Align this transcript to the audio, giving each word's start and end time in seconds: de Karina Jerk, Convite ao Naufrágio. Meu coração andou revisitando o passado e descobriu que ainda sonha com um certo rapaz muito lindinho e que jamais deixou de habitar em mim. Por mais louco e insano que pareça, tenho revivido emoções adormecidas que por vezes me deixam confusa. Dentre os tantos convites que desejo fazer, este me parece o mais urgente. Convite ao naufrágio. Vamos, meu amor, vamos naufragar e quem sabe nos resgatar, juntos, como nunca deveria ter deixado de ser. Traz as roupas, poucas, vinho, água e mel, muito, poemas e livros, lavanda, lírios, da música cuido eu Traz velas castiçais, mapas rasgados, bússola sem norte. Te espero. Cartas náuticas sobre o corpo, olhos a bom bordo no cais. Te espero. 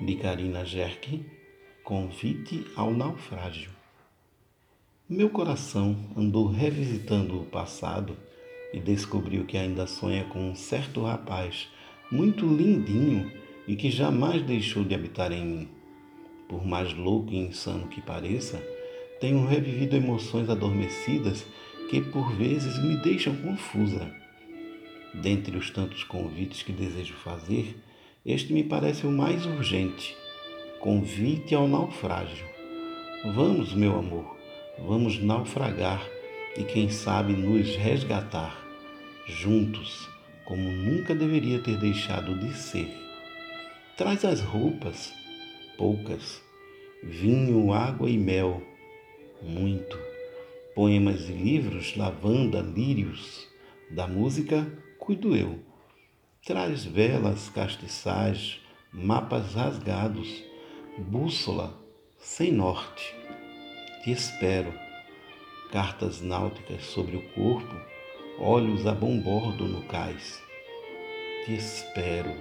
de 0.00 0.16
Karina 0.16 0.64
Jerk, 0.64 1.22
Convite 1.84 2.64
ao 2.74 2.90
Naufrágio. 2.90 3.70
Meu 5.06 5.28
coração 5.28 5.94
andou 6.16 6.46
revisitando 6.46 7.38
o 7.38 7.44
passado 7.44 8.16
e 8.72 8.80
descobriu 8.80 9.44
que 9.44 9.58
ainda 9.58 9.86
sonha 9.86 10.24
com 10.24 10.50
um 10.50 10.54
certo 10.54 11.02
rapaz 11.02 11.68
muito 12.10 12.46
lindinho 12.46 13.30
e 13.68 13.76
que 13.76 13.90
jamais 13.90 14.42
deixou 14.42 14.84
de 14.84 14.94
habitar 14.94 15.32
em 15.32 15.44
mim. 15.44 15.68
Por 16.48 16.66
mais 16.66 16.94
louco 16.94 17.32
e 17.32 17.36
insano 17.36 17.86
que 17.88 18.00
pareça, 18.00 18.58
tenho 19.20 19.44
revivido 19.44 19.96
emoções 19.96 20.48
adormecidas 20.48 21.44
que 21.90 22.00
por 22.00 22.32
vezes 22.32 22.82
me 22.82 22.96
deixam 22.96 23.36
confusa. 23.36 24.10
Dentre 25.12 25.58
os 25.58 25.68
tantos 25.70 26.04
convites 26.04 26.62
que 26.62 26.72
desejo 26.72 27.14
fazer, 27.14 27.76
este 28.24 28.52
me 28.52 28.62
parece 28.62 29.06
o 29.06 29.10
mais 29.10 29.46
urgente. 29.46 30.16
Convite 30.78 31.54
ao 31.54 31.66
naufrágio. 31.66 32.46
Vamos, 33.34 33.72
meu 33.74 33.98
amor, 33.98 34.36
vamos 34.78 35.22
naufragar 35.22 36.06
e 36.56 36.64
quem 36.64 36.90
sabe 36.90 37.32
nos 37.32 37.76
resgatar, 37.76 38.58
juntos, 39.26 40.08
como 40.44 40.70
nunca 40.70 41.14
deveria 41.14 41.60
ter 41.60 41.78
deixado 41.78 42.38
de 42.38 42.54
ser. 42.54 42.90
Traz 43.96 44.24
as 44.24 44.40
roupas, 44.40 45.12
poucas, 45.76 46.42
vinho, 47.02 47.72
água 47.72 48.10
e 48.10 48.18
mel, 48.18 48.62
muito, 49.42 49.98
poemas 50.74 51.28
e 51.28 51.32
livros, 51.32 51.96
lavanda, 51.96 52.60
lírios, 52.60 53.46
da 53.90 54.06
música 54.06 54.66
cuido 54.98 55.34
eu 55.34 55.69
Traz 56.46 56.86
velas 56.86 57.50
castiçais, 57.50 58.58
mapas 58.90 59.52
rasgados, 59.52 60.42
bússola 60.96 61.78
sem 62.18 62.50
norte. 62.50 63.14
Te 64.02 64.10
espero. 64.10 64.72
Cartas 65.70 66.22
náuticas 66.22 66.82
sobre 66.86 67.18
o 67.18 67.28
corpo, 67.34 67.76
olhos 68.38 68.86
a 68.86 68.94
bom 68.94 69.20
bordo 69.20 69.66
no 69.66 69.82
cais. 69.82 70.42
Te 71.44 71.52
espero. 71.52 72.34